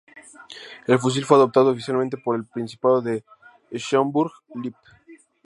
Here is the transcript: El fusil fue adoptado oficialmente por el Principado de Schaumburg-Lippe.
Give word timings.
El 0.87 0.97
fusil 0.97 1.25
fue 1.25 1.37
adoptado 1.37 1.69
oficialmente 1.69 2.17
por 2.17 2.35
el 2.35 2.43
Principado 2.45 3.03
de 3.03 3.23
Schaumburg-Lippe. 3.71 4.79